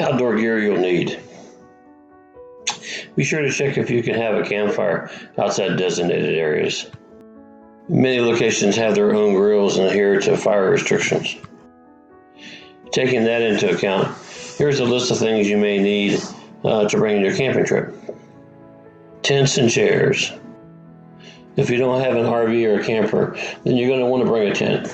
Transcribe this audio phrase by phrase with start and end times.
[0.00, 1.20] Outdoor gear you'll need.
[3.16, 6.90] Be sure to check if you can have a campfire outside designated areas.
[7.88, 11.36] Many locations have their own grills and adhere to fire restrictions.
[12.92, 14.16] Taking that into account,
[14.56, 16.20] here's a list of things you may need
[16.64, 17.94] uh, to bring in your camping trip
[19.22, 20.32] tents and chairs.
[21.56, 24.30] If you don't have an RV or a camper, then you're going to want to
[24.30, 24.88] bring a tent.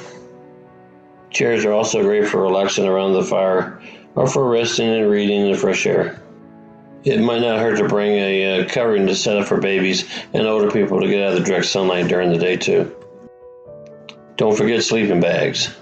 [1.31, 3.81] Chairs are also great for relaxing around the fire
[4.15, 6.21] or for resting and reading in the fresh air.
[7.05, 10.47] It might not hurt to bring a uh, covering to set up for babies and
[10.47, 12.93] older people to get out of the direct sunlight during the day, too.
[14.37, 15.75] Don't forget sleeping bags.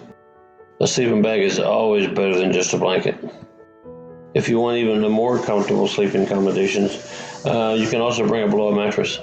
[0.80, 3.16] A sleeping bag is always better than just a blanket.
[4.34, 6.92] If you want even more comfortable sleeping accommodations,
[7.46, 9.18] uh, you can also bring a blow up mattress.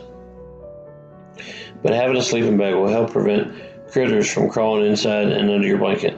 [1.83, 3.53] But having a sleeping bag will help prevent
[3.91, 6.17] critters from crawling inside and under your blanket.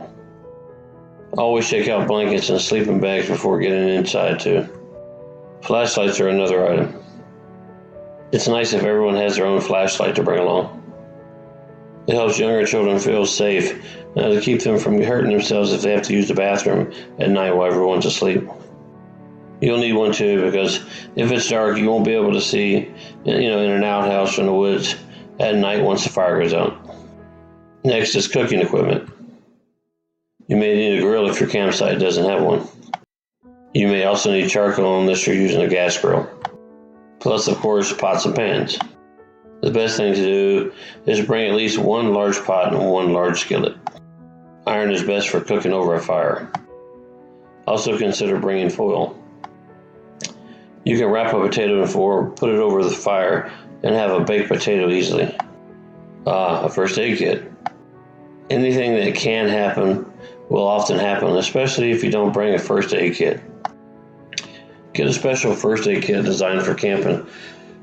[1.37, 4.67] Always check out blankets and sleeping bags before getting inside, too.
[5.63, 7.03] Flashlights are another item.
[8.31, 10.80] It's nice if everyone has their own flashlight to bring along.
[12.07, 13.81] It helps younger children feel safe
[14.17, 17.30] uh, to keep them from hurting themselves if they have to use the bathroom at
[17.30, 18.43] night while everyone's asleep.
[19.61, 20.77] You'll need one too because
[21.15, 22.91] if it's dark, you won't be able to see,
[23.23, 24.95] you know, in an outhouse in the woods
[25.39, 26.83] at night once the fire goes out.
[27.86, 29.09] Next is cooking equipment.
[30.48, 32.66] You may need a grill if your campsite doesn't have one.
[33.73, 36.30] You may also need charcoal unless you're using a gas grill.
[37.20, 38.80] Plus, of course, pots and pans.
[39.61, 40.73] The best thing to do
[41.06, 43.76] is bring at least one large pot and one large skillet.
[44.66, 46.50] Iron is best for cooking over a fire.
[47.67, 49.17] Also, consider bringing foil.
[50.86, 53.52] You can wrap a potato in foil, put it over the fire,
[53.84, 55.36] and have a baked potato easily.
[56.26, 57.50] Ah, a first aid kit.
[58.49, 60.11] Anything that can happen
[60.49, 63.41] will often happen, especially if you don't bring a first aid kit.
[64.94, 67.25] Get a special first aid kit designed for camping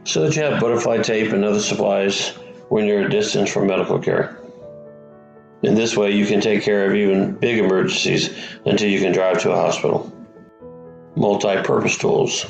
[0.04, 2.28] so that you have butterfly tape and other supplies
[2.68, 4.38] when you're a distance from medical care.
[5.62, 8.34] In this way, you can take care of even big emergencies
[8.64, 10.10] until you can drive to a hospital.
[11.16, 12.46] Multi purpose tools.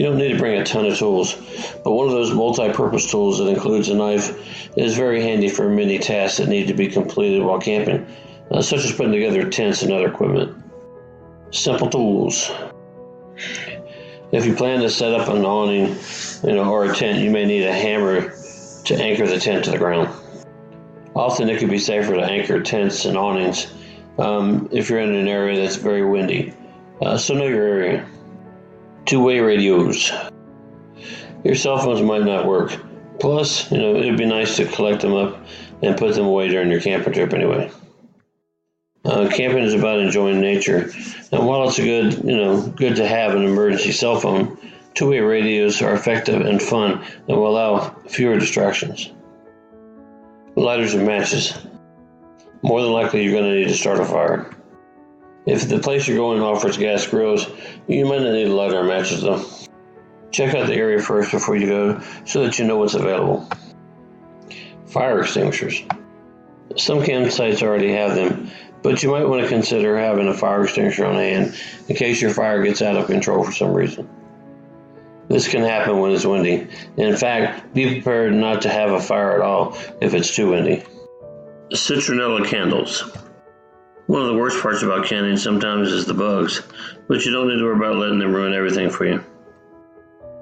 [0.00, 1.34] You don't need to bring a ton of tools,
[1.84, 4.34] but one of those multi purpose tools that includes a knife
[4.74, 8.06] is very handy for many tasks that need to be completed while camping,
[8.50, 10.56] uh, such as putting together tents and other equipment.
[11.50, 12.50] Simple tools.
[14.32, 15.94] If you plan to set up an awning,
[16.44, 18.32] you know, or a tent, you may need a hammer
[18.84, 20.08] to anchor the tent to the ground.
[21.14, 23.70] Often, it can be safer to anchor tents and awnings
[24.16, 26.54] um, if you're in an area that's very windy.
[27.02, 28.06] Uh, so know your area.
[29.10, 30.12] Two-way radios.
[31.42, 32.80] Your cell phones might not work.
[33.18, 35.36] Plus, you know, it'd be nice to collect them up
[35.82, 37.72] and put them away during your camping trip anyway.
[39.04, 40.92] Uh, camping is about enjoying nature,
[41.32, 44.56] and while it's a good, you know, good to have an emergency cell phone,
[44.94, 49.10] two-way radios are effective and fun and will allow fewer distractions.
[50.54, 51.58] Lighters and matches.
[52.62, 54.54] More than likely, you're going to need to start a fire.
[55.46, 57.46] If the place you're going offers gas grills,
[57.88, 59.44] you might not need a lighter matches though.
[60.30, 63.48] Check out the area first before you go so that you know what's available.
[64.86, 65.82] Fire extinguishers.
[66.76, 68.50] Some campsites already have them,
[68.82, 71.58] but you might want to consider having a fire extinguisher on hand
[71.88, 74.08] in case your fire gets out of control for some reason.
[75.28, 76.68] This can happen when it's windy.
[76.96, 80.84] In fact, be prepared not to have a fire at all if it's too windy.
[81.72, 83.04] Citronella candles.
[84.10, 86.62] One of the worst parts about canning sometimes is the bugs,
[87.06, 89.24] but you don't need to worry about letting them ruin everything for you.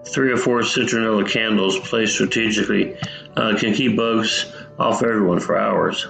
[0.06, 2.97] Three or four citronella candles placed strategically
[3.37, 6.07] uh, can keep bugs off everyone for hours.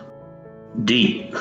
[0.85, 1.35] DEET.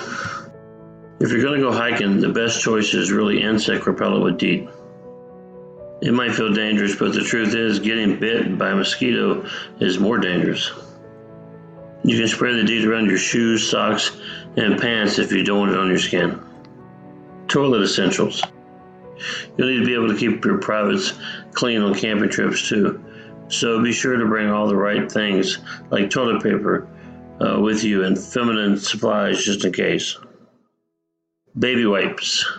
[1.19, 4.67] If you're going to go hiking, the best choice is really insect repellent with DEET.
[6.01, 9.47] It might feel dangerous, but the truth is, getting bit by a mosquito
[9.79, 10.71] is more dangerous.
[12.07, 14.15] You can spray the DEET around your shoes, socks,
[14.55, 16.41] and pants if you don't want it on your skin.
[17.49, 18.41] Toilet essentials.
[19.57, 21.19] You'll need to be able to keep your privates
[21.51, 23.03] clean on camping trips too.
[23.49, 25.57] So be sure to bring all the right things
[25.89, 26.87] like toilet paper
[27.41, 30.17] uh, with you and feminine supplies just in case.
[31.59, 32.49] Baby wipes.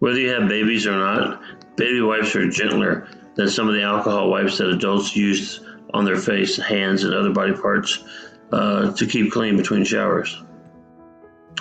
[0.00, 1.40] Whether you have babies or not,
[1.78, 5.60] baby wipes are gentler than some of the alcohol wipes that adults use
[5.94, 8.04] on their face, hands, and other body parts
[8.52, 10.42] uh, to keep clean between showers.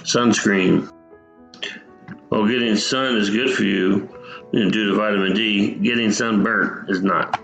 [0.02, 0.92] Sunscreen.
[2.30, 4.10] While getting sun is good for you,
[4.52, 7.40] due to vitamin D, getting sunburnt is not.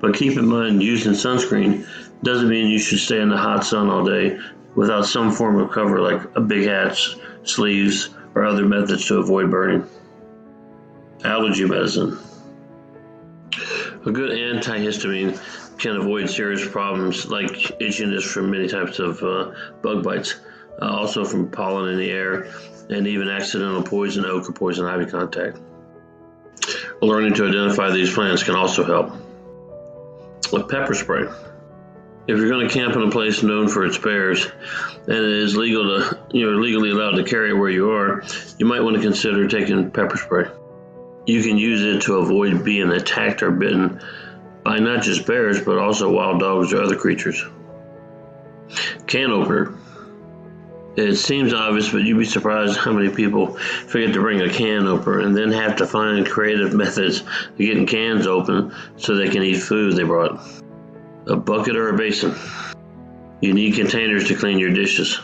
[0.00, 1.86] But keep in mind, using sunscreen
[2.22, 4.38] doesn't mean you should stay in the hot sun all day
[4.74, 6.96] without some form of cover like a big hat,
[7.42, 9.84] sleeves, or other methods to avoid burning.
[11.24, 12.18] Allergy medicine.
[14.06, 15.36] A good antihistamine
[15.78, 20.36] can avoid serious problems like itchiness from many types of uh, bug bites,
[20.82, 22.50] uh, also from pollen in the air,
[22.90, 25.58] and even accidental poison oak or poison ivy contact.
[27.00, 29.12] Learning to identify these plants can also help.
[30.52, 31.26] With pepper spray.
[32.26, 34.46] If you're going to camp in a place known for its bears,
[35.06, 38.22] and it is legal to you're legally allowed to carry it where you are,
[38.58, 40.46] you might want to consider taking pepper spray.
[41.24, 44.00] You can use it to avoid being attacked or bitten
[44.68, 47.42] by not just bears, but also wild dogs or other creatures.
[49.06, 49.72] Can opener.
[50.94, 54.86] It seems obvious, but you'd be surprised how many people forget to bring a can
[54.86, 59.42] opener and then have to find creative methods of getting cans open so they can
[59.42, 60.38] eat food they brought.
[61.28, 62.34] A bucket or a basin.
[63.40, 65.18] You need containers to clean your dishes.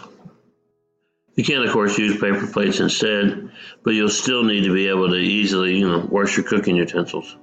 [1.35, 3.51] You can, of course, use paper plates instead,
[3.83, 7.37] but you'll still need to be able to easily, you know, wash your cooking utensils.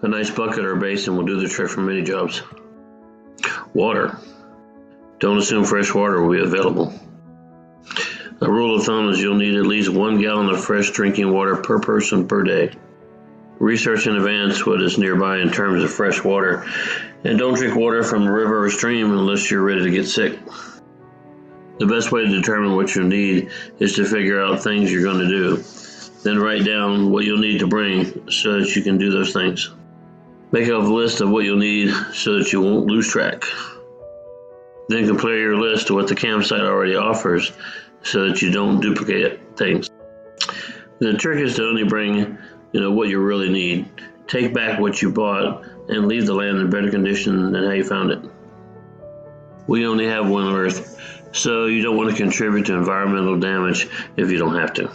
[0.00, 2.42] A nice bucket or basin will do the trick for many jobs.
[3.74, 4.16] Water.
[5.18, 6.94] Don't assume fresh water will be available.
[8.40, 11.56] A rule of thumb is you'll need at least one gallon of fresh drinking water
[11.56, 12.70] per person per day.
[13.58, 16.64] Research in advance what is nearby in terms of fresh water,
[17.24, 20.38] and don't drink water from a river or stream unless you're ready to get sick.
[21.80, 23.50] The best way to determine what you need
[23.80, 25.64] is to figure out things you're going to do.
[26.22, 29.70] Then write down what you'll need to bring so that you can do those things.
[30.50, 33.44] Make a list of what you'll need so that you won't lose track.
[34.88, 37.52] Then compare your list to what the campsite already offers
[38.02, 39.90] so that you don't duplicate things.
[41.00, 42.38] The trick is to only bring,
[42.72, 43.88] you know, what you really need.
[44.26, 47.84] Take back what you bought and leave the land in better condition than how you
[47.84, 48.20] found it.
[49.66, 53.86] We only have one Earth, so you don't want to contribute to environmental damage
[54.16, 54.90] if you don't have to.